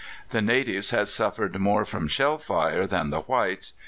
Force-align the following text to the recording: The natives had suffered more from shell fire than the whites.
The 0.31 0.41
natives 0.41 0.89
had 0.89 1.09
suffered 1.09 1.59
more 1.59 1.85
from 1.85 2.07
shell 2.07 2.39
fire 2.39 2.87
than 2.87 3.11
the 3.11 3.21
whites. 3.21 3.73